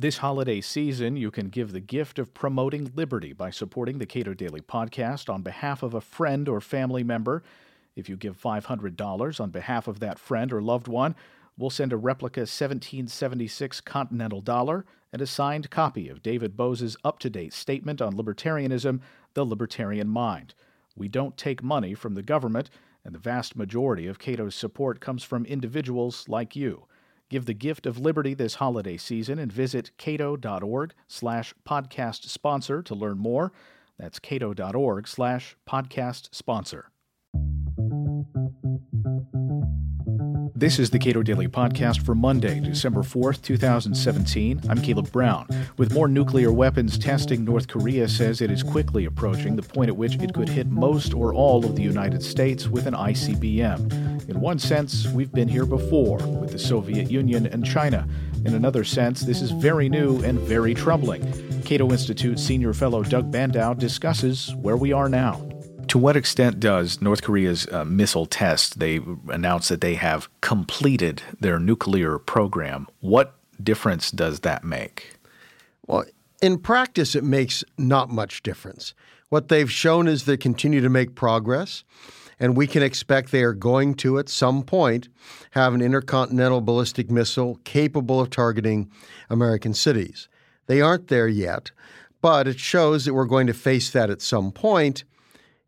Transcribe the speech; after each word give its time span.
This 0.00 0.16
holiday 0.16 0.62
season, 0.62 1.18
you 1.18 1.30
can 1.30 1.50
give 1.50 1.72
the 1.72 1.78
gift 1.80 2.18
of 2.18 2.32
promoting 2.32 2.90
liberty 2.94 3.34
by 3.34 3.50
supporting 3.50 3.98
the 3.98 4.06
Cato 4.06 4.32
Daily 4.32 4.62
Podcast 4.62 5.30
on 5.30 5.42
behalf 5.42 5.82
of 5.82 5.92
a 5.92 6.00
friend 6.00 6.48
or 6.48 6.62
family 6.62 7.04
member. 7.04 7.42
If 7.94 8.08
you 8.08 8.16
give 8.16 8.40
$500 8.40 9.40
on 9.40 9.50
behalf 9.50 9.88
of 9.88 10.00
that 10.00 10.18
friend 10.18 10.54
or 10.54 10.62
loved 10.62 10.88
one, 10.88 11.14
we'll 11.58 11.68
send 11.68 11.92
a 11.92 11.98
replica 11.98 12.40
1776 12.40 13.82
Continental 13.82 14.40
Dollar 14.40 14.86
and 15.12 15.20
a 15.20 15.26
signed 15.26 15.68
copy 15.68 16.08
of 16.08 16.22
David 16.22 16.56
Boaz's 16.56 16.96
up 17.04 17.18
to 17.18 17.28
date 17.28 17.52
statement 17.52 18.00
on 18.00 18.14
libertarianism, 18.14 19.00
The 19.34 19.44
Libertarian 19.44 20.08
Mind. 20.08 20.54
We 20.96 21.08
don't 21.08 21.36
take 21.36 21.62
money 21.62 21.92
from 21.92 22.14
the 22.14 22.22
government, 22.22 22.70
and 23.04 23.14
the 23.14 23.18
vast 23.18 23.54
majority 23.54 24.06
of 24.06 24.18
Cato's 24.18 24.54
support 24.54 25.00
comes 25.00 25.24
from 25.24 25.44
individuals 25.44 26.26
like 26.26 26.56
you. 26.56 26.86
Give 27.30 27.46
the 27.46 27.54
gift 27.54 27.86
of 27.86 27.98
liberty 27.98 28.34
this 28.34 28.56
holiday 28.56 28.96
season 28.96 29.38
and 29.38 29.52
visit 29.52 29.92
cato.org 29.96 30.92
slash 31.06 31.54
podcast 31.66 32.24
sponsor 32.24 32.82
to 32.82 32.94
learn 32.94 33.18
more. 33.18 33.52
That's 33.96 34.18
cato.org 34.18 35.06
slash 35.06 35.56
podcast 35.66 36.34
sponsor. 36.34 36.89
This 40.60 40.78
is 40.78 40.90
the 40.90 40.98
Cato 40.98 41.22
Daily 41.22 41.48
Podcast 41.48 42.04
for 42.04 42.14
Monday, 42.14 42.60
December 42.60 43.00
4th, 43.00 43.40
2017. 43.40 44.60
I'm 44.68 44.82
Caleb 44.82 45.10
Brown. 45.10 45.48
With 45.78 45.94
more 45.94 46.06
nuclear 46.06 46.52
weapons 46.52 46.98
testing, 46.98 47.46
North 47.46 47.66
Korea 47.66 48.06
says 48.06 48.42
it 48.42 48.50
is 48.50 48.62
quickly 48.62 49.06
approaching 49.06 49.56
the 49.56 49.62
point 49.62 49.88
at 49.88 49.96
which 49.96 50.16
it 50.16 50.34
could 50.34 50.50
hit 50.50 50.66
most 50.66 51.14
or 51.14 51.32
all 51.32 51.64
of 51.64 51.76
the 51.76 51.82
United 51.82 52.22
States 52.22 52.68
with 52.68 52.86
an 52.86 52.92
ICBM. 52.92 54.28
In 54.28 54.38
one 54.38 54.58
sense, 54.58 55.06
we've 55.06 55.32
been 55.32 55.48
here 55.48 55.64
before 55.64 56.18
with 56.18 56.52
the 56.52 56.58
Soviet 56.58 57.10
Union 57.10 57.46
and 57.46 57.64
China. 57.64 58.06
In 58.44 58.52
another 58.52 58.84
sense, 58.84 59.22
this 59.22 59.40
is 59.40 59.52
very 59.52 59.88
new 59.88 60.22
and 60.24 60.38
very 60.40 60.74
troubling. 60.74 61.22
Cato 61.62 61.90
Institute 61.90 62.38
senior 62.38 62.74
fellow 62.74 63.02
Doug 63.02 63.32
Bandow 63.32 63.78
discusses 63.78 64.54
where 64.56 64.76
we 64.76 64.92
are 64.92 65.08
now. 65.08 65.40
To 65.90 65.98
what 65.98 66.16
extent 66.16 66.60
does 66.60 67.02
North 67.02 67.20
Korea's 67.20 67.66
uh, 67.66 67.84
missile 67.84 68.24
test, 68.24 68.78
they 68.78 69.00
announced 69.26 69.70
that 69.70 69.80
they 69.80 69.94
have 69.94 70.28
completed 70.40 71.20
their 71.40 71.58
nuclear 71.58 72.20
program. 72.20 72.86
What 73.00 73.34
difference 73.60 74.12
does 74.12 74.40
that 74.40 74.62
make? 74.62 75.16
Well, 75.88 76.04
in 76.40 76.58
practice, 76.58 77.16
it 77.16 77.24
makes 77.24 77.64
not 77.76 78.08
much 78.08 78.44
difference. 78.44 78.94
What 79.30 79.48
they've 79.48 79.70
shown 79.70 80.06
is 80.06 80.26
they 80.26 80.36
continue 80.36 80.80
to 80.80 80.88
make 80.88 81.16
progress, 81.16 81.82
and 82.38 82.56
we 82.56 82.68
can 82.68 82.84
expect 82.84 83.32
they 83.32 83.42
are 83.42 83.52
going 83.52 83.94
to, 83.94 84.20
at 84.20 84.28
some 84.28 84.62
point, 84.62 85.08
have 85.50 85.74
an 85.74 85.82
intercontinental 85.82 86.60
ballistic 86.60 87.10
missile 87.10 87.58
capable 87.64 88.20
of 88.20 88.30
targeting 88.30 88.88
American 89.28 89.74
cities. 89.74 90.28
They 90.66 90.80
aren't 90.80 91.08
there 91.08 91.26
yet, 91.26 91.72
but 92.22 92.46
it 92.46 92.60
shows 92.60 93.06
that 93.06 93.14
we're 93.14 93.24
going 93.24 93.48
to 93.48 93.54
face 93.54 93.90
that 93.90 94.08
at 94.08 94.22
some 94.22 94.52
point. 94.52 95.02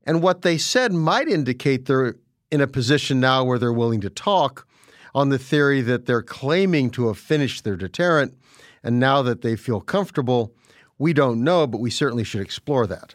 And 0.04 0.22
what 0.22 0.42
they 0.42 0.58
said 0.58 0.92
might 0.92 1.28
indicate 1.28 1.86
they're 1.86 2.16
in 2.50 2.60
a 2.60 2.66
position 2.66 3.20
now 3.20 3.44
where 3.44 3.58
they're 3.58 3.72
willing 3.72 4.00
to 4.02 4.10
talk 4.10 4.66
on 5.14 5.28
the 5.28 5.38
theory 5.38 5.80
that 5.82 6.06
they're 6.06 6.22
claiming 6.22 6.90
to 6.90 7.06
have 7.08 7.18
finished 7.18 7.64
their 7.64 7.76
deterrent. 7.76 8.36
And 8.82 8.98
now 8.98 9.22
that 9.22 9.42
they 9.42 9.56
feel 9.56 9.80
comfortable, 9.80 10.52
we 10.98 11.12
don't 11.12 11.42
know, 11.42 11.66
but 11.66 11.80
we 11.80 11.90
certainly 11.90 12.24
should 12.24 12.40
explore 12.40 12.86
that. 12.86 13.14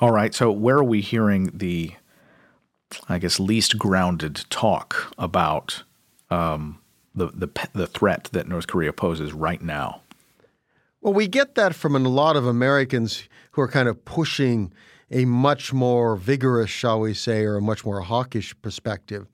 All 0.00 0.10
right. 0.10 0.34
So, 0.34 0.50
where 0.50 0.78
are 0.78 0.84
we 0.84 1.00
hearing 1.00 1.50
the, 1.54 1.92
I 3.08 3.18
guess, 3.18 3.38
least 3.38 3.78
grounded 3.78 4.44
talk 4.50 5.12
about 5.18 5.84
um, 6.30 6.80
the, 7.14 7.28
the, 7.28 7.48
the 7.72 7.86
threat 7.86 8.28
that 8.32 8.48
North 8.48 8.66
Korea 8.66 8.92
poses 8.92 9.32
right 9.32 9.62
now? 9.62 10.02
Well, 11.00 11.14
we 11.14 11.28
get 11.28 11.54
that 11.54 11.74
from 11.74 11.94
a 11.94 12.00
lot 12.00 12.36
of 12.36 12.46
Americans 12.46 13.28
who 13.52 13.62
are 13.62 13.68
kind 13.68 13.88
of 13.88 14.04
pushing 14.04 14.72
a 15.10 15.24
much 15.24 15.72
more 15.72 16.16
vigorous, 16.16 16.70
shall 16.70 17.00
we 17.00 17.14
say, 17.14 17.44
or 17.44 17.56
a 17.56 17.62
much 17.62 17.84
more 17.84 18.00
hawkish 18.00 18.54
perspective. 18.60 19.26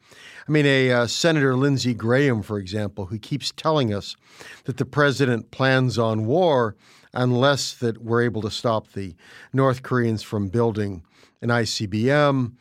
I 0.49 0.53
mean, 0.53 0.67
a 0.67 0.93
uh, 0.93 1.07
Senator 1.07 1.57
Lindsey 1.57 1.95
Graham, 1.95 2.43
for 2.43 2.59
example, 2.59 3.07
who 3.07 3.19
keeps 3.19 3.53
telling 3.57 3.93
us 3.93 4.17
that 4.65 4.77
the 4.77 4.85
president 4.85 5.51
plans 5.51 5.99
on 5.99 6.27
war 6.27 6.77
unless 7.13 7.75
that 7.75 8.03
we're 8.03 8.23
able 8.23 8.43
to 8.43 8.51
stop 8.51 8.93
the 8.93 9.15
North 9.53 9.83
Koreans 9.83 10.23
from 10.23 10.49
building 10.49 11.03
an 11.41 11.49
ICBM. 11.49 12.53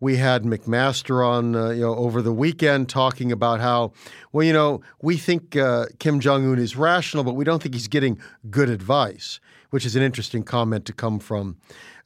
We 0.00 0.16
had 0.16 0.44
McMaster 0.44 1.26
on, 1.26 1.56
uh, 1.56 1.70
you 1.70 1.80
know, 1.80 1.94
over 1.94 2.22
the 2.22 2.32
weekend 2.32 2.88
talking 2.88 3.32
about 3.32 3.60
how, 3.60 3.92
well, 4.32 4.44
you 4.44 4.52
know, 4.52 4.80
we 5.02 5.16
think 5.16 5.56
uh, 5.56 5.86
Kim 5.98 6.20
Jong 6.20 6.46
Un 6.50 6.58
is 6.58 6.76
rational, 6.76 7.24
but 7.24 7.34
we 7.34 7.44
don't 7.44 7.60
think 7.62 7.74
he's 7.74 7.88
getting 7.88 8.18
good 8.48 8.70
advice, 8.70 9.40
which 9.70 9.84
is 9.84 9.96
an 9.96 10.02
interesting 10.02 10.44
comment 10.44 10.84
to 10.86 10.92
come 10.92 11.18
from 11.18 11.56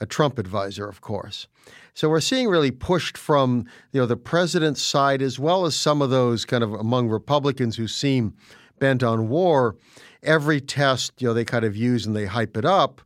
a 0.00 0.06
Trump 0.06 0.38
advisor, 0.38 0.88
of 0.88 1.00
course. 1.00 1.47
So 1.94 2.08
we're 2.08 2.20
seeing 2.20 2.48
really 2.48 2.70
pushed 2.70 3.19
from 3.19 3.66
you 3.92 4.00
know 4.00 4.06
the 4.06 4.16
president's 4.16 4.82
side 4.82 5.20
as 5.20 5.38
well 5.38 5.66
as 5.66 5.76
some 5.76 6.00
of 6.00 6.10
those 6.10 6.44
kind 6.44 6.64
of 6.64 6.72
among 6.72 7.09
Republicans 7.09 7.76
who 7.76 7.86
seem 7.86 8.34
bent 8.78 9.03
on 9.03 9.28
war. 9.28 9.76
Every 10.22 10.60
test 10.60 11.20
you 11.20 11.28
know 11.28 11.34
they 11.34 11.44
kind 11.44 11.64
of 11.64 11.76
use 11.76 12.06
and 12.06 12.16
they 12.16 12.24
hype 12.24 12.56
it 12.56 12.64
up. 12.64 13.03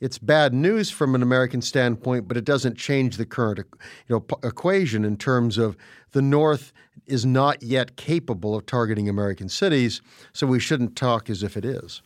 It's 0.00 0.18
bad 0.18 0.52
news 0.52 0.90
from 0.90 1.14
an 1.14 1.22
American 1.22 1.62
standpoint, 1.62 2.28
but 2.28 2.36
it 2.36 2.44
doesn't 2.44 2.76
change 2.76 3.16
the 3.16 3.24
current 3.24 3.60
you 4.08 4.16
know 4.16 4.24
equation 4.42 5.04
in 5.04 5.16
terms 5.16 5.58
of 5.58 5.76
the 6.12 6.22
North 6.22 6.72
is 7.06 7.24
not 7.24 7.62
yet 7.62 7.96
capable 7.96 8.54
of 8.54 8.66
targeting 8.66 9.08
American 9.08 9.48
cities, 9.48 10.02
so 10.32 10.46
we 10.46 10.60
shouldn't 10.60 10.96
talk 10.96 11.30
as 11.30 11.42
if 11.42 11.56
it 11.56 11.64
is. 11.64 12.02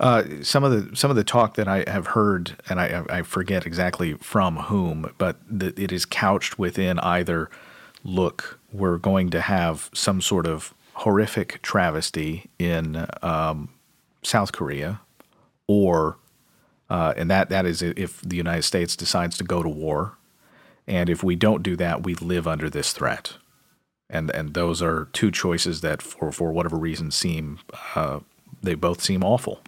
Uh, 0.00 0.24
some 0.42 0.64
of 0.64 0.72
the 0.72 0.96
some 0.96 1.10
of 1.10 1.16
the 1.16 1.24
talk 1.24 1.54
that 1.54 1.68
I 1.68 1.84
have 1.88 2.08
heard, 2.08 2.56
and 2.68 2.80
I, 2.80 3.04
I 3.08 3.22
forget 3.22 3.66
exactly 3.66 4.14
from 4.14 4.56
whom, 4.56 5.12
but 5.16 5.38
the, 5.48 5.72
it 5.80 5.92
is 5.92 6.04
couched 6.04 6.58
within 6.58 6.98
either 7.00 7.50
look, 8.04 8.58
we're 8.72 8.98
going 8.98 9.30
to 9.30 9.40
have 9.40 9.90
some 9.94 10.20
sort 10.20 10.46
of 10.46 10.74
horrific 10.94 11.60
travesty 11.62 12.48
in 12.58 13.06
um, 13.22 13.70
South 14.22 14.52
Korea, 14.52 15.00
or 15.66 16.16
uh, 16.88 17.14
and 17.16 17.30
that 17.30 17.48
that 17.48 17.66
is 17.66 17.82
if 17.82 18.20
the 18.22 18.36
United 18.36 18.62
States 18.62 18.96
decides 18.96 19.36
to 19.38 19.44
go 19.44 19.62
to 19.62 19.68
war, 19.68 20.16
and 20.86 21.10
if 21.10 21.22
we 21.22 21.36
don't 21.36 21.62
do 21.62 21.76
that, 21.76 22.04
we 22.04 22.14
live 22.14 22.46
under 22.46 22.70
this 22.70 22.92
threat, 22.92 23.34
and 24.08 24.30
and 24.30 24.54
those 24.54 24.82
are 24.82 25.08
two 25.12 25.30
choices 25.30 25.80
that 25.80 26.02
for 26.02 26.32
for 26.32 26.52
whatever 26.52 26.76
reason 26.76 27.10
seem. 27.10 27.58
Uh, 27.94 28.20
they 28.62 28.74
both 28.74 29.02
seem 29.02 29.22
awful. 29.22 29.60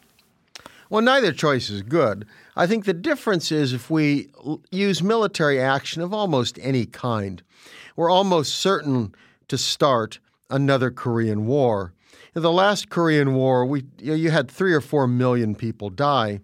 Well, 0.90 1.02
neither 1.02 1.32
choice 1.32 1.68
is 1.68 1.82
good. 1.82 2.26
I 2.56 2.66
think 2.66 2.84
the 2.84 2.94
difference 2.94 3.52
is 3.52 3.72
if 3.72 3.90
we 3.90 4.30
use 4.70 5.02
military 5.02 5.60
action 5.60 6.00
of 6.00 6.14
almost 6.14 6.58
any 6.62 6.86
kind, 6.86 7.42
we're 7.94 8.10
almost 8.10 8.54
certain 8.54 9.14
to 9.48 9.58
start 9.58 10.18
another 10.48 10.90
Korean 10.90 11.46
War. 11.46 11.92
In 12.34 12.42
the 12.42 12.52
last 12.52 12.88
Korean 12.88 13.34
War, 13.34 13.66
we 13.66 13.84
you 13.98 14.30
had 14.30 14.50
three 14.50 14.72
or 14.72 14.80
four 14.80 15.06
million 15.06 15.54
people 15.54 15.90
die. 15.90 16.40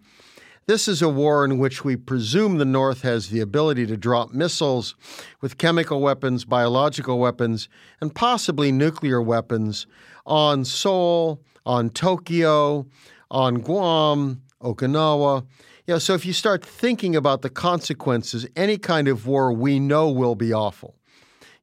This 0.67 0.89
is 0.89 1.03
a 1.03 1.11
war 1.11 1.45
in 1.45 1.59
which 1.59 1.85
we 1.85 1.95
presume 1.95 2.57
the 2.57 2.65
North 2.65 3.03
has 3.03 3.29
the 3.29 3.41
ability 3.41 3.85
to 3.87 3.99
drop 3.99 4.33
missiles 4.33 4.95
with 5.43 5.59
chemical 5.59 6.01
weapons, 6.01 6.47
biological 6.47 7.19
weapons, 7.19 7.69
and 8.01 8.15
possibly 8.15 8.73
nuclear 8.73 9.21
weapons 9.21 9.87
on 10.25 10.65
Seoul, 10.65 11.43
on 11.67 11.91
Tokyo, 11.91 12.87
on 13.31 13.57
Guam, 13.57 14.41
Okinawa. 14.63 15.45
Know, 15.87 15.99
so 15.99 16.15
if 16.15 16.25
you 16.25 16.33
start 16.33 16.65
thinking 16.65 17.15
about 17.15 17.43
the 17.43 17.51
consequences, 17.51 18.47
any 18.57 18.79
kind 18.79 19.07
of 19.07 19.27
war 19.27 19.53
we 19.53 19.79
know 19.79 20.11
will 20.11 20.35
be 20.35 20.51
awful. 20.51 20.95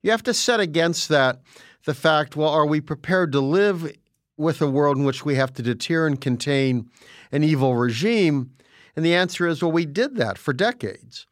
You 0.03 0.11
have 0.11 0.21
to 0.23 0.33
set 0.33 0.59
against 0.59 1.09
that 1.09 1.41
the 1.85 1.95
fact, 1.95 2.35
well, 2.35 2.49
are 2.49 2.67
we 2.67 2.81
prepared 2.81 3.31
to 3.31 3.41
live 3.41 3.91
with 4.37 4.61
a 4.61 4.69
world 4.69 4.97
in 4.97 5.05
which 5.05 5.25
we 5.25 5.33
have 5.35 5.53
to 5.53 5.63
deter 5.63 6.05
and 6.05 6.21
contain 6.21 6.87
an 7.31 7.43
evil 7.43 7.75
regime? 7.75 8.51
And 8.95 9.05
the 9.05 9.15
answer 9.15 9.47
is, 9.47 9.61
well, 9.61 9.71
we 9.71 9.85
did 9.85 10.15
that 10.15 10.37
for 10.37 10.53
decades. 10.53 11.27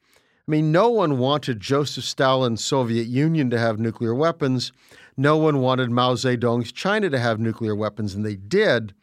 I 0.47 0.51
mean, 0.51 0.71
no 0.71 0.89
one 0.89 1.19
wanted 1.19 1.59
Joseph 1.59 2.03
Stalin's 2.03 2.63
Soviet 2.63 3.07
Union 3.07 3.49
to 3.51 3.59
have 3.59 3.79
nuclear 3.79 4.15
weapons. 4.15 4.71
No 5.15 5.37
one 5.37 5.59
wanted 5.59 5.91
Mao 5.91 6.15
Zedong's 6.15 6.71
China 6.71 7.09
to 7.09 7.19
have 7.19 7.39
nuclear 7.39 7.75
weapons, 7.75 8.15
and 8.15 8.25
they 8.25 8.35
did. 8.35 8.93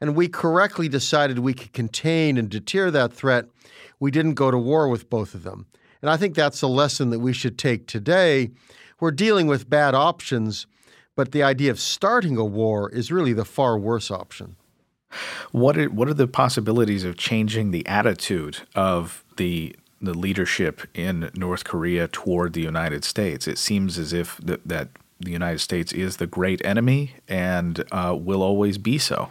And 0.00 0.14
we 0.14 0.28
correctly 0.28 0.88
decided 0.88 1.40
we 1.40 1.54
could 1.54 1.72
contain 1.72 2.38
and 2.38 2.48
deter 2.48 2.90
that 2.90 3.12
threat. 3.12 3.46
We 4.00 4.10
didn't 4.10 4.34
go 4.34 4.50
to 4.50 4.58
war 4.58 4.88
with 4.88 5.10
both 5.10 5.34
of 5.34 5.42
them. 5.42 5.66
And 6.00 6.10
I 6.10 6.16
think 6.16 6.34
that's 6.34 6.62
a 6.62 6.68
lesson 6.68 7.10
that 7.10 7.18
we 7.18 7.32
should 7.32 7.58
take 7.58 7.86
today. 7.86 8.50
We're 9.00 9.10
dealing 9.10 9.46
with 9.46 9.68
bad 9.68 9.94
options, 9.94 10.66
but 11.16 11.32
the 11.32 11.42
idea 11.42 11.70
of 11.70 11.80
starting 11.80 12.36
a 12.36 12.44
war 12.44 12.88
is 12.90 13.10
really 13.10 13.32
the 13.32 13.44
far 13.44 13.76
worse 13.76 14.10
option. 14.10 14.56
What 15.52 15.78
are, 15.78 15.88
what 15.88 16.08
are 16.08 16.14
the 16.14 16.28
possibilities 16.28 17.04
of 17.04 17.16
changing 17.16 17.70
the 17.70 17.86
attitude 17.86 18.60
of 18.74 19.24
the 19.36 19.74
the 20.00 20.14
leadership 20.14 20.82
in 20.94 21.30
North 21.34 21.64
Korea 21.64 22.08
toward 22.08 22.52
the 22.52 22.60
United 22.60 23.04
States. 23.04 23.48
It 23.48 23.58
seems 23.58 23.98
as 23.98 24.12
if 24.12 24.38
th- 24.38 24.60
that 24.64 24.90
the 25.20 25.32
United 25.32 25.58
States 25.58 25.92
is 25.92 26.18
the 26.18 26.26
great 26.26 26.64
enemy 26.64 27.14
and 27.26 27.84
uh, 27.90 28.16
will 28.18 28.42
always 28.42 28.78
be 28.78 28.98
so. 28.98 29.30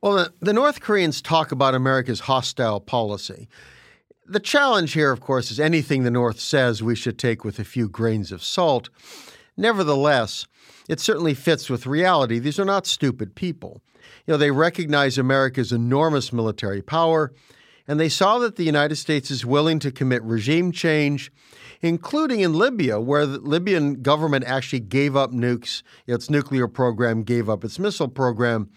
Well, 0.00 0.16
the, 0.16 0.32
the 0.40 0.52
North 0.52 0.80
Koreans 0.80 1.22
talk 1.22 1.52
about 1.52 1.74
America's 1.74 2.20
hostile 2.20 2.80
policy. 2.80 3.48
The 4.26 4.40
challenge 4.40 4.92
here, 4.94 5.12
of 5.12 5.20
course, 5.20 5.50
is 5.50 5.60
anything 5.60 6.02
the 6.02 6.10
North 6.10 6.40
says 6.40 6.82
we 6.82 6.96
should 6.96 7.18
take 7.18 7.44
with 7.44 7.58
a 7.58 7.64
few 7.64 7.88
grains 7.88 8.32
of 8.32 8.42
salt. 8.42 8.88
Nevertheless, 9.56 10.46
it 10.88 10.98
certainly 10.98 11.34
fits 11.34 11.70
with 11.70 11.86
reality. 11.86 12.38
These 12.38 12.58
are 12.58 12.64
not 12.64 12.86
stupid 12.86 13.34
people. 13.34 13.80
You 14.26 14.32
know, 14.32 14.38
they 14.38 14.50
recognize 14.50 15.18
America's 15.18 15.72
enormous 15.72 16.32
military 16.32 16.80
power, 16.80 17.32
and 17.86 18.00
they 18.00 18.08
saw 18.08 18.38
that 18.38 18.56
the 18.56 18.64
United 18.64 18.96
States 18.96 19.30
is 19.30 19.44
willing 19.44 19.78
to 19.80 19.92
commit 19.92 20.22
regime 20.22 20.72
change, 20.72 21.30
including 21.82 22.40
in 22.40 22.54
Libya, 22.54 22.98
where 22.98 23.26
the 23.26 23.38
Libyan 23.38 24.00
government 24.00 24.44
actually 24.46 24.80
gave 24.80 25.14
up 25.14 25.32
nukes, 25.32 25.82
its 26.06 26.30
nuclear 26.30 26.66
program 26.66 27.22
gave 27.22 27.50
up 27.50 27.64
its 27.64 27.78
missile 27.78 28.08
program. 28.08 28.70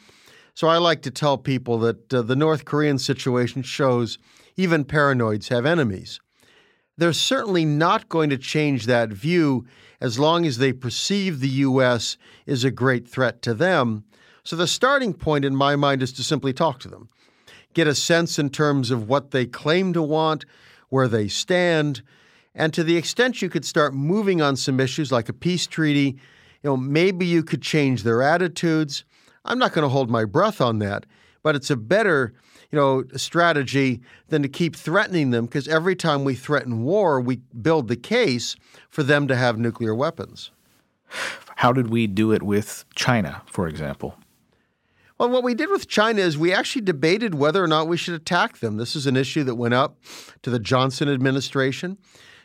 So 0.53 0.67
I 0.67 0.77
like 0.77 1.01
to 1.03 1.11
tell 1.11 1.37
people 1.37 1.77
that 1.79 2.13
uh, 2.13 2.23
the 2.23 2.35
North 2.35 2.65
Korean 2.65 2.97
situation 2.97 3.61
shows 3.61 4.17
even 4.57 4.83
paranoids 4.83 5.47
have 5.47 5.65
enemies. 5.65 6.19
They're 6.97 7.13
certainly 7.13 7.63
not 7.63 8.09
going 8.09 8.31
to 8.31 8.37
change 8.37 8.87
that 8.87 9.09
view 9.09 9.65
as 10.01 10.19
long 10.19 10.45
as 10.45 10.57
they 10.57 10.73
perceive 10.73 11.39
the 11.39 11.47
U.S. 11.47 12.17
is 12.45 12.63
a 12.63 12.71
great 12.71 13.07
threat 13.07 13.41
to 13.43 13.53
them. 13.53 14.03
So 14.47 14.55
the 14.55 14.65
starting 14.65 15.13
point 15.13 15.43
in 15.43 15.57
my 15.57 15.75
mind 15.75 16.01
is 16.01 16.13
to 16.13 16.23
simply 16.23 16.53
talk 16.53 16.79
to 16.79 16.87
them, 16.87 17.09
get 17.73 17.85
a 17.85 17.93
sense 17.93 18.39
in 18.39 18.49
terms 18.49 18.91
of 18.91 19.09
what 19.09 19.31
they 19.31 19.45
claim 19.45 19.91
to 19.91 20.01
want, 20.01 20.45
where 20.87 21.09
they 21.09 21.27
stand, 21.27 22.01
and 22.55 22.73
to 22.73 22.81
the 22.81 22.95
extent 22.95 23.41
you 23.41 23.49
could 23.49 23.65
start 23.65 23.93
moving 23.93 24.41
on 24.41 24.55
some 24.55 24.79
issues 24.79 25.11
like 25.11 25.27
a 25.27 25.33
peace 25.33 25.67
treaty, 25.67 26.17
you 26.63 26.69
know, 26.69 26.77
maybe 26.77 27.25
you 27.25 27.43
could 27.43 27.61
change 27.61 28.03
their 28.03 28.23
attitudes. 28.23 29.03
I'm 29.43 29.59
not 29.59 29.73
going 29.73 29.83
to 29.83 29.89
hold 29.89 30.09
my 30.09 30.23
breath 30.23 30.61
on 30.61 30.79
that, 30.79 31.05
but 31.43 31.57
it's 31.57 31.69
a 31.69 31.75
better 31.75 32.33
you 32.71 32.77
know, 32.77 33.03
strategy 33.17 33.99
than 34.29 34.43
to 34.43 34.47
keep 34.47 34.77
threatening 34.77 35.31
them 35.31 35.43
because 35.43 35.67
every 35.67 35.97
time 35.97 36.23
we 36.23 36.35
threaten 36.35 36.83
war, 36.83 37.19
we 37.19 37.41
build 37.61 37.89
the 37.89 37.97
case 37.97 38.55
for 38.89 39.03
them 39.03 39.27
to 39.27 39.35
have 39.35 39.59
nuclear 39.59 39.93
weapons. 39.93 40.51
How 41.57 41.73
did 41.73 41.89
we 41.89 42.07
do 42.07 42.31
it 42.31 42.43
with 42.43 42.85
China, 42.95 43.41
for 43.45 43.67
example? 43.67 44.15
Well, 45.17 45.29
what 45.29 45.43
we 45.43 45.55
did 45.55 45.69
with 45.69 45.87
China 45.87 46.21
is 46.21 46.37
we 46.37 46.53
actually 46.53 46.83
debated 46.83 47.33
whether 47.33 47.63
or 47.63 47.67
not 47.67 47.87
we 47.87 47.97
should 47.97 48.13
attack 48.13 48.59
them. 48.59 48.77
This 48.77 48.95
is 48.95 49.07
an 49.07 49.17
issue 49.17 49.43
that 49.45 49.55
went 49.55 49.73
up 49.73 49.97
to 50.43 50.51
the 50.51 50.59
Johnson 50.59 51.09
administration. 51.09 51.97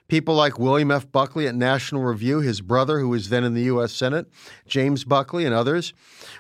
People 0.08 0.34
like 0.34 0.58
William 0.58 0.90
F. 0.90 1.10
Buckley 1.12 1.46
at 1.46 1.54
National 1.54 2.02
Review, 2.02 2.40
his 2.40 2.62
brother, 2.62 2.98
who 2.98 3.10
was 3.10 3.28
then 3.28 3.44
in 3.44 3.52
the 3.52 3.64
U.S. 3.64 3.92
Senate, 3.92 4.26
James 4.66 5.04
Buckley, 5.04 5.44
and 5.44 5.54
others, 5.54 5.92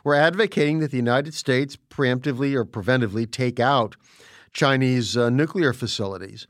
were 0.04 0.14
advocating 0.14 0.78
that 0.78 0.90
the 0.90 0.96
United 0.96 1.34
States 1.34 1.76
preemptively 1.90 2.54
or 2.54 2.64
preventively 2.64 3.30
take 3.30 3.60
out 3.60 3.96
Chinese 4.54 5.18
uh, 5.18 5.28
nuclear 5.28 5.74
facilities. 5.74 6.46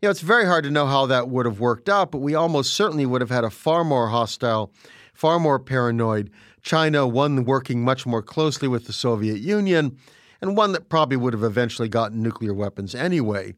You 0.00 0.06
know, 0.06 0.10
it's 0.10 0.20
very 0.20 0.46
hard 0.46 0.62
to 0.62 0.70
know 0.70 0.86
how 0.86 1.06
that 1.06 1.28
would 1.28 1.46
have 1.46 1.58
worked 1.58 1.88
out, 1.88 2.12
but 2.12 2.18
we 2.18 2.36
almost 2.36 2.72
certainly 2.74 3.06
would 3.06 3.20
have 3.20 3.30
had 3.30 3.44
a 3.44 3.50
far 3.50 3.84
more 3.84 4.08
hostile, 4.08 4.72
far 5.12 5.40
more 5.40 5.58
paranoid 5.58 6.30
China, 6.64 7.06
one 7.06 7.44
working 7.44 7.84
much 7.84 8.06
more 8.06 8.22
closely 8.22 8.66
with 8.66 8.86
the 8.86 8.92
Soviet 8.92 9.38
Union, 9.38 9.96
and 10.40 10.56
one 10.56 10.72
that 10.72 10.88
probably 10.88 11.16
would 11.16 11.32
have 11.32 11.44
eventually 11.44 11.88
gotten 11.88 12.22
nuclear 12.22 12.52
weapons 12.52 12.94
anyway. 12.94 13.54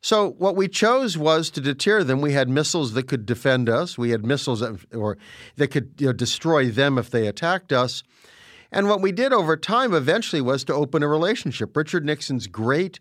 So 0.00 0.32
what 0.32 0.56
we 0.56 0.68
chose 0.68 1.16
was 1.16 1.50
to 1.50 1.60
deter 1.60 2.02
them. 2.02 2.20
We 2.20 2.32
had 2.32 2.48
missiles 2.48 2.92
that 2.92 3.06
could 3.08 3.24
defend 3.24 3.68
us. 3.68 3.96
We 3.96 4.10
had 4.10 4.24
missiles 4.24 4.60
that, 4.60 4.78
or 4.94 5.16
that 5.56 5.68
could 5.68 5.94
you 5.98 6.08
know, 6.08 6.12
destroy 6.12 6.68
them 6.68 6.98
if 6.98 7.10
they 7.10 7.26
attacked 7.26 7.72
us. 7.72 8.02
And 8.70 8.88
what 8.88 9.00
we 9.00 9.12
did 9.12 9.32
over 9.32 9.56
time 9.56 9.94
eventually 9.94 10.42
was 10.42 10.64
to 10.64 10.74
open 10.74 11.02
a 11.02 11.08
relationship. 11.08 11.76
Richard 11.76 12.04
Nixon's 12.04 12.48
great 12.48 13.00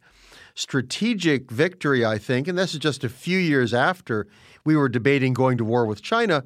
strategic 0.55 1.49
victory, 1.49 2.05
I 2.05 2.17
think, 2.17 2.47
and 2.47 2.57
this 2.57 2.73
is 2.73 2.79
just 2.79 3.03
a 3.03 3.09
few 3.09 3.39
years 3.39 3.73
after 3.73 4.27
we 4.63 4.75
were 4.75 4.87
debating 4.87 5.33
going 5.33 5.57
to 5.57 5.65
war 5.65 5.85
with 5.85 6.01
China, 6.01 6.43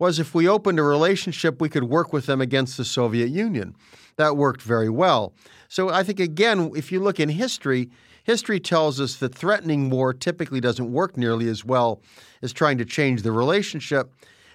was 0.00 0.18
if 0.18 0.34
we 0.34 0.48
opened 0.48 0.80
a 0.80 0.82
relationship, 0.82 1.60
we 1.60 1.68
could 1.68 1.84
work 1.84 2.12
with 2.12 2.26
them 2.26 2.40
against 2.40 2.76
the 2.76 2.84
Soviet 2.84 3.28
Union. 3.28 3.76
That 4.16 4.36
worked 4.36 4.62
very 4.62 4.88
well. 4.88 5.34
So 5.68 5.90
I 5.90 6.02
think, 6.02 6.18
again, 6.18 6.72
if 6.74 6.90
you 6.90 7.00
look 7.00 7.20
in 7.20 7.28
history, 7.28 7.90
history 8.24 8.58
tells 8.58 8.98
us 8.98 9.16
that 9.16 9.34
threatening 9.34 9.90
war 9.90 10.12
typically 10.14 10.60
doesn't 10.60 10.90
work 10.90 11.18
nearly 11.18 11.48
as 11.48 11.64
well 11.64 12.00
as 12.42 12.52
trying 12.52 12.78
to 12.78 12.84
change 12.84 13.22
the 13.22 13.30
relationship, 13.30 14.10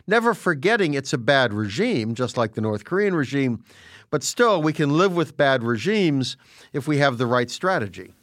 never 0.07 0.33
forgetting 0.33 0.95
it's 0.95 1.13
a 1.13 1.18
bad 1.18 1.53
regime, 1.53 2.15
just 2.15 2.38
like 2.38 2.53
the 2.53 2.62
North 2.62 2.83
Korean 2.83 3.15
regime. 3.15 3.63
But 4.09 4.24
still, 4.24 4.62
we 4.62 4.74
can 4.74 4.97
live 4.97 5.15
with 5.15 5.38
bad 5.38 5.63
regimes 5.63 6.38
if 6.74 6.88
we 6.88 6.97
have 6.97 7.18
the 7.19 7.27
right 7.27 7.51
strategy. 7.51 8.13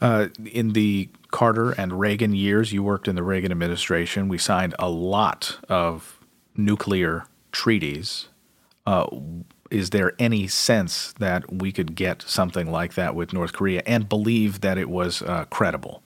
Uh, 0.00 0.28
in 0.46 0.72
the 0.72 1.10
Carter 1.30 1.72
and 1.72 2.00
Reagan 2.00 2.34
years, 2.34 2.72
you 2.72 2.82
worked 2.82 3.06
in 3.06 3.16
the 3.16 3.22
Reagan 3.22 3.52
administration. 3.52 4.28
We 4.28 4.38
signed 4.38 4.74
a 4.78 4.88
lot 4.88 5.58
of 5.68 6.17
nuclear 6.58 7.24
treaties. 7.52 8.28
Uh, 8.86 9.06
is 9.70 9.90
there 9.90 10.12
any 10.18 10.48
sense 10.48 11.14
that 11.18 11.52
we 11.52 11.72
could 11.72 11.94
get 11.94 12.22
something 12.22 12.70
like 12.70 12.94
that 12.94 13.14
with 13.14 13.32
North 13.32 13.52
Korea 13.52 13.82
and 13.86 14.08
believe 14.08 14.60
that 14.60 14.76
it 14.78 14.90
was 14.90 15.22
uh, 15.22 15.44
credible? 15.46 16.02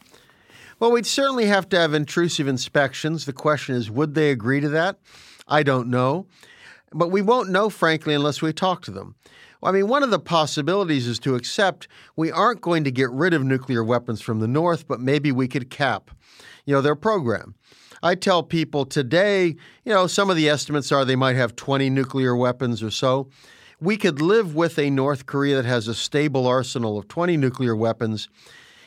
Well, 0.78 0.90
we'd 0.90 1.06
certainly 1.06 1.46
have 1.46 1.69
to 1.70 1.78
have 1.78 1.94
intrusive 1.94 2.49
inspections. 2.49 3.25
The 3.25 3.32
question 3.32 3.76
is, 3.76 3.90
would 3.90 4.14
they 4.14 4.31
agree 4.31 4.60
to 4.60 4.69
that? 4.70 4.99
I 5.46 5.62
don't 5.62 5.88
know. 5.88 6.26
But 6.93 7.10
we 7.10 7.22
won't 7.22 7.50
know, 7.50 7.70
frankly, 7.70 8.14
unless 8.14 8.43
we 8.43 8.52
talk 8.52 8.82
to 8.82 8.90
them. 8.90 9.14
I 9.62 9.70
mean, 9.70 9.87
one 9.87 10.02
of 10.02 10.10
the 10.10 10.19
possibilities 10.19 11.06
is 11.06 11.20
to 11.20 11.37
accept 11.37 11.87
we 12.16 12.32
aren't 12.32 12.60
going 12.60 12.82
to 12.84 12.90
get 12.90 13.10
rid 13.10 13.32
of 13.32 13.44
nuclear 13.44 13.84
weapons 13.84 14.20
from 14.20 14.40
the 14.40 14.49
North, 14.49 14.88
but 14.88 15.00
maybe 15.00 15.31
we 15.31 15.46
could 15.46 15.70
cap, 15.70 16.10
you 16.66 16.75
know, 16.75 16.81
their 16.81 16.96
program. 16.96 17.54
I 18.02 18.16
tell 18.16 18.43
people 18.43 18.84
today, 18.84 19.54
you 19.84 19.93
know, 19.93 20.08
some 20.08 20.28
of 20.28 20.37
the 20.37 20.49
estimates 20.49 20.90
are 20.90 21.04
they 21.04 21.14
might 21.14 21.37
have 21.37 21.54
20 21.54 21.88
nuclear 21.88 22.34
weapons 22.34 22.82
or 22.82 22.90
so. 22.90 23.28
We 23.81 23.96
could 23.96 24.20
live 24.20 24.56
with 24.56 24.76
a 24.78 24.90
North 24.90 25.26
Korea 25.26 25.56
that 25.56 25.64
has 25.64 25.87
a 25.87 25.94
stable 25.94 26.46
arsenal 26.49 26.99
of 26.99 27.06
20 27.06 27.37
nuclear 27.37 27.76
weapons. 27.76 28.28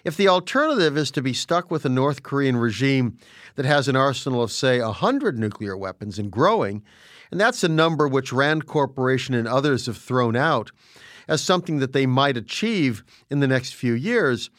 If 0.04 0.18
the 0.18 0.28
alternative 0.28 0.98
is 0.98 1.12
to 1.12 1.22
be 1.22 1.32
stuck 1.32 1.72
with 1.72 1.86
a 1.86 1.90
North 1.90 2.24
Korean 2.24 2.58
regime 2.58 3.18
that 3.56 3.66
has 3.66 3.88
an 3.88 3.96
arsenal 3.96 4.44
of, 4.44 4.52
say, 4.52 4.82
100 4.82 5.40
nuclear 5.40 5.78
weapons 5.78 6.20
and 6.20 6.30
growing, 6.30 6.84
and 7.32 7.40
that's 7.40 7.64
a 7.64 7.70
number 7.70 8.08
which 8.08 8.34
Rand 8.34 8.66
Corporation 8.66 9.34
and 9.34 9.48
others 9.48 9.86
have 9.86 9.98
thrown 9.98 10.36
out 10.36 10.72
as 11.28 11.42
something 11.42 11.80
that 11.80 11.94
they 11.94 12.06
might 12.06 12.38
achieve 12.38 13.04
in 13.30 13.40
the 13.40 13.48
next 13.48 13.74
few 13.74 13.94
years, 13.94 14.50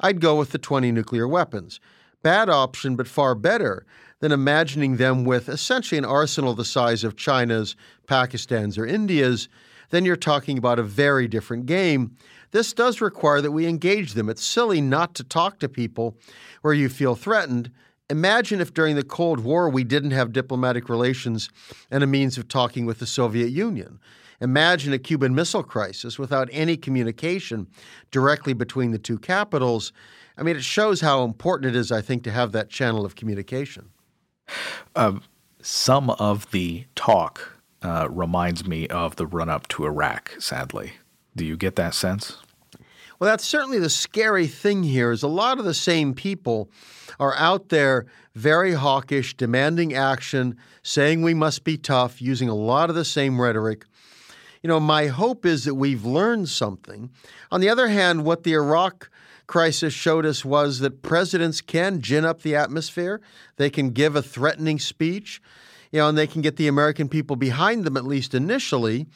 I'd 0.00 0.20
go 0.20 0.36
with 0.36 0.50
the 0.50 0.58
20 0.58 0.90
nuclear 0.90 1.28
weapons. 1.28 1.80
Bad 2.26 2.50
option, 2.50 2.96
but 2.96 3.06
far 3.06 3.36
better 3.36 3.86
than 4.18 4.32
imagining 4.32 4.96
them 4.96 5.24
with 5.24 5.48
essentially 5.48 5.96
an 5.96 6.04
arsenal 6.04 6.54
the 6.54 6.64
size 6.64 7.04
of 7.04 7.14
China's, 7.14 7.76
Pakistan's, 8.08 8.76
or 8.76 8.84
India's, 8.84 9.48
then 9.90 10.04
you're 10.04 10.16
talking 10.16 10.58
about 10.58 10.80
a 10.80 10.82
very 10.82 11.28
different 11.28 11.66
game. 11.66 12.16
This 12.50 12.72
does 12.72 13.00
require 13.00 13.40
that 13.40 13.52
we 13.52 13.68
engage 13.68 14.14
them. 14.14 14.28
It's 14.28 14.44
silly 14.44 14.80
not 14.80 15.14
to 15.14 15.22
talk 15.22 15.60
to 15.60 15.68
people 15.68 16.16
where 16.62 16.74
you 16.74 16.88
feel 16.88 17.14
threatened. 17.14 17.70
Imagine 18.08 18.60
if 18.60 18.72
during 18.72 18.94
the 18.94 19.02
Cold 19.02 19.40
War 19.40 19.68
we 19.68 19.82
didn't 19.82 20.12
have 20.12 20.32
diplomatic 20.32 20.88
relations 20.88 21.48
and 21.90 22.04
a 22.04 22.06
means 22.06 22.38
of 22.38 22.46
talking 22.46 22.86
with 22.86 23.00
the 23.00 23.06
Soviet 23.06 23.48
Union. 23.48 23.98
Imagine 24.40 24.92
a 24.92 24.98
Cuban 24.98 25.34
Missile 25.34 25.62
Crisis 25.62 26.18
without 26.18 26.48
any 26.52 26.76
communication 26.76 27.66
directly 28.10 28.52
between 28.52 28.92
the 28.92 28.98
two 28.98 29.18
capitals. 29.18 29.92
I 30.36 30.42
mean, 30.42 30.56
it 30.56 30.62
shows 30.62 31.00
how 31.00 31.24
important 31.24 31.74
it 31.74 31.78
is, 31.78 31.90
I 31.90 32.00
think, 32.00 32.22
to 32.24 32.30
have 32.30 32.52
that 32.52 32.68
channel 32.68 33.04
of 33.04 33.16
communication. 33.16 33.90
Um, 34.94 35.22
some 35.60 36.10
of 36.10 36.50
the 36.52 36.84
talk 36.94 37.60
uh, 37.82 38.08
reminds 38.10 38.66
me 38.66 38.86
of 38.88 39.16
the 39.16 39.26
run 39.26 39.48
up 39.48 39.66
to 39.68 39.84
Iraq, 39.84 40.32
sadly. 40.38 40.92
Do 41.34 41.44
you 41.44 41.56
get 41.56 41.76
that 41.76 41.94
sense? 41.94 42.36
Well, 43.18 43.30
that's 43.30 43.46
certainly 43.46 43.78
the 43.78 43.88
scary 43.88 44.46
thing 44.46 44.82
here 44.82 45.10
is 45.10 45.22
a 45.22 45.28
lot 45.28 45.58
of 45.58 45.64
the 45.64 45.74
same 45.74 46.12
people 46.12 46.70
are 47.18 47.34
out 47.36 47.70
there 47.70 48.06
very 48.34 48.74
hawkish, 48.74 49.34
demanding 49.34 49.94
action, 49.94 50.56
saying 50.82 51.22
we 51.22 51.32
must 51.32 51.64
be 51.64 51.78
tough, 51.78 52.20
using 52.20 52.50
a 52.50 52.54
lot 52.54 52.90
of 52.90 52.96
the 52.96 53.04
same 53.04 53.40
rhetoric. 53.40 53.86
You 54.62 54.68
know, 54.68 54.78
my 54.78 55.06
hope 55.06 55.46
is 55.46 55.64
that 55.64 55.74
we've 55.74 56.04
learned 56.04 56.50
something. 56.50 57.10
On 57.50 57.62
the 57.62 57.70
other 57.70 57.88
hand, 57.88 58.24
what 58.24 58.42
the 58.42 58.52
Iraq 58.52 59.08
crisis 59.46 59.94
showed 59.94 60.26
us 60.26 60.44
was 60.44 60.80
that 60.80 61.02
presidents 61.02 61.62
can 61.62 62.02
gin 62.02 62.26
up 62.26 62.42
the 62.42 62.54
atmosphere. 62.56 63.22
They 63.56 63.70
can 63.70 63.90
give 63.90 64.16
a 64.16 64.22
threatening 64.22 64.78
speech, 64.78 65.40
you 65.90 66.00
know, 66.00 66.08
and 66.10 66.18
they 66.18 66.26
can 66.26 66.42
get 66.42 66.56
the 66.56 66.68
American 66.68 67.08
people 67.08 67.36
behind 67.36 67.84
them, 67.84 67.96
at 67.96 68.04
least 68.04 68.34
initially, 68.34 69.06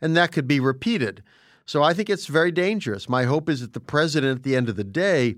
and 0.00 0.16
that 0.16 0.30
could 0.30 0.46
be 0.46 0.60
repeated. 0.60 1.24
So 1.68 1.82
I 1.82 1.92
think 1.92 2.08
it's 2.08 2.26
very 2.28 2.50
dangerous. 2.50 3.10
My 3.10 3.24
hope 3.24 3.50
is 3.50 3.60
that 3.60 3.74
the 3.74 3.80
president, 3.80 4.38
at 4.38 4.42
the 4.42 4.56
end 4.56 4.70
of 4.70 4.76
the 4.76 4.84
day, 4.84 5.36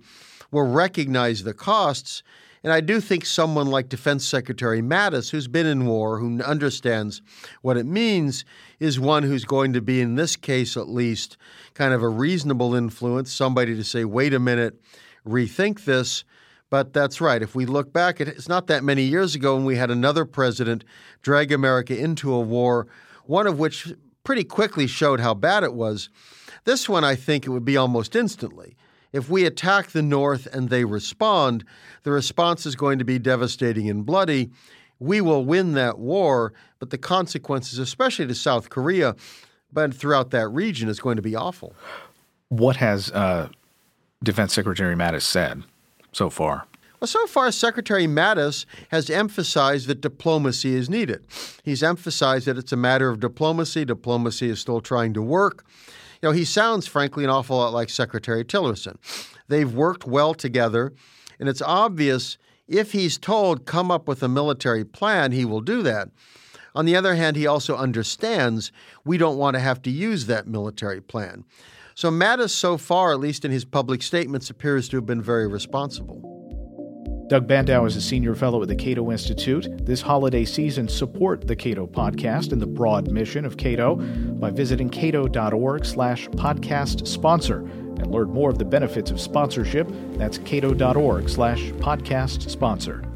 will 0.53 0.63
recognize 0.63 1.43
the 1.43 1.53
costs 1.53 2.23
And 2.63 2.73
I 2.73 2.81
do 2.81 3.01
think 3.01 3.25
someone 3.25 3.69
like 3.69 3.89
Defense 3.89 4.27
Secretary 4.27 4.83
Mattis, 4.83 5.31
who's 5.31 5.49
been 5.49 5.67
in 5.67 5.87
war, 5.87 6.19
who 6.19 6.43
understands 6.43 7.23
what 7.63 7.79
it 7.79 7.87
means, 7.87 8.45
is 8.79 9.01
one 9.01 9.23
who's 9.23 9.45
going 9.45 9.73
to 9.73 9.81
be, 9.81 10.01
in 10.01 10.17
this 10.17 10.37
case 10.37 10.77
at 10.77 10.89
least, 10.89 11.39
kind 11.73 11.95
of 11.95 12.03
a 12.03 12.09
reasonable 12.09 12.75
influence, 12.75 13.33
somebody 13.33 13.75
to 13.75 13.85
say, 13.85 14.05
wait 14.05 14.35
a 14.35 14.39
minute, 14.39 14.79
rethink 15.27 15.85
this. 15.85 16.25
But 16.69 16.93
that's 16.93 17.21
right. 17.21 17.43
If 17.43 17.55
we 17.55 17.65
look 17.65 17.93
back, 17.93 18.21
it's 18.21 18.49
not 18.49 18.67
that 18.67 18.85
many 18.85 19.03
years 19.03 19.35
ago 19.35 19.57
when 19.57 19.65
we 19.65 19.77
had 19.77 19.91
another 19.91 20.25
president 20.25 20.85
drag 21.23 21.51
America 21.53 21.99
into 21.99 22.33
a 22.33 22.41
war, 22.41 22.87
one 23.25 23.47
of 23.47 23.59
which 23.59 23.93
pretty 24.31 24.45
quickly 24.45 24.87
showed 24.87 25.19
how 25.19 25.35
bad 25.35 25.65
it 25.65 25.75
was. 25.75 26.09
This 26.63 26.89
one, 26.89 27.03
I 27.03 27.17
think 27.17 27.45
it 27.45 27.51
would 27.51 27.65
be 27.65 27.77
almost 27.77 28.15
instantly. 28.15 28.77
If 29.13 29.29
we 29.29 29.45
attack 29.45 29.89
the 29.89 30.03
North 30.03 30.47
and 30.55 30.69
they 30.69 30.85
respond, 30.85 31.65
the 32.05 32.13
response 32.13 32.65
is 32.65 32.77
going 32.77 33.01
to 33.01 33.05
be 33.05 33.19
devastating 33.19 33.91
and 33.91 34.07
bloody. 34.07 34.53
We 35.01 35.21
will 35.21 35.45
win 35.45 35.73
that 35.73 35.99
war, 35.99 36.53
but 36.79 36.91
the 36.91 36.97
consequences, 36.97 37.81
especially 37.81 38.29
to 38.29 38.35
South 38.37 38.71
Korea, 38.71 39.17
but 39.73 39.93
throughout 39.93 40.31
that 40.31 40.47
region, 40.51 40.89
is 40.89 41.01
going 41.01 41.17
to 41.17 41.23
be 41.23 41.35
awful. 41.35 41.75
What 42.51 42.77
has 42.77 43.11
uh, 43.11 43.49
Defense 44.23 44.55
Secretary 44.55 44.95
Mattis 44.95 45.23
said 45.23 45.65
so 46.13 46.31
far? 46.31 46.69
Well, 47.01 47.09
so 47.09 47.27
far, 47.27 47.51
Secretary 47.51 48.07
Mattis 48.07 48.67
has 48.91 49.09
emphasized 49.09 49.87
that 49.87 50.03
diplomacy 50.03 50.75
is 50.75 50.91
needed. 50.91 51.25
He's 51.63 51.83
emphasized 51.83 52.45
that 52.47 52.59
it's 52.59 52.73
a 52.73 52.77
matter 52.77 53.09
of 53.09 53.21
diplomacy. 53.21 53.87
Diplomacy 53.87 54.51
is 54.51 54.61
still 54.61 54.83
trying 54.83 55.15
to 55.15 55.23
work. 55.23 55.65
You 56.21 56.29
know, 56.29 56.33
he 56.33 56.45
sounds, 56.45 56.87
frankly, 56.87 57.25
an 57.25 57.31
awful 57.31 57.57
lot 57.57 57.73
like 57.73 57.89
Secretary 57.89 58.45
Tillerson. 58.45 58.97
They've 59.49 59.73
worked 59.73 60.07
well 60.07 60.35
together, 60.35 60.93
and 61.39 61.49
it's 61.49 61.63
obvious 61.63 62.37
if 62.69 62.93
he's 62.93 63.17
told, 63.17 63.65
come 63.65 63.91
up 63.91 64.07
with 64.07 64.23
a 64.23 64.29
military 64.29 64.85
plan, 64.85 65.33
he 65.33 65.47
will 65.47 65.63
do 65.63 65.83
that. 65.83 66.11
On 66.75 66.85
the 66.85 66.97
other 66.97 67.15
hand, 67.15 67.35
he 67.35 67.47
also 67.47 67.77
understands 67.77 68.73
we 69.07 69.17
don't 69.17 69.39
want 69.39 69.55
to 69.55 69.61
have 69.61 69.81
to 69.83 69.91
use 69.91 70.27
that 70.27 70.47
military 70.47 71.01
plan. 71.01 71.45
So 71.95 72.11
Mattis, 72.11 72.51
so 72.51 72.77
far, 72.77 73.13
at 73.13 73.21
least 73.21 73.47
in 73.47 73.51
his 73.51 73.65
public 73.65 74.03
statements, 74.03 74.51
appears 74.51 74.87
to 74.91 74.99
have 74.99 75.07
been 75.07 75.23
very 75.23 75.49
responsible. 75.49 76.40
Doug 77.31 77.47
Bandow 77.47 77.87
is 77.87 77.95
a 77.95 78.01
senior 78.01 78.35
fellow 78.35 78.61
at 78.61 78.67
the 78.67 78.75
Cato 78.75 79.13
Institute. 79.13 79.87
This 79.87 80.01
holiday 80.01 80.45
season, 80.45 80.89
support 80.89 81.47
the 81.47 81.55
Cato 81.55 81.87
podcast 81.87 82.51
and 82.51 82.61
the 82.61 82.67
broad 82.67 83.13
mission 83.13 83.45
of 83.45 83.57
Cato 83.57 83.95
by 83.95 84.51
visiting 84.51 84.91
cato.org 84.91 85.85
slash 85.85 86.27
podcast 86.31 87.07
sponsor 87.07 87.59
and 87.61 88.11
learn 88.11 88.31
more 88.31 88.51
of 88.51 88.59
the 88.59 88.65
benefits 88.65 89.13
of 89.13 89.21
sponsorship. 89.21 89.89
That's 90.15 90.39
cato.org 90.39 91.29
slash 91.29 91.61
podcast 91.75 92.51
sponsor. 92.51 93.10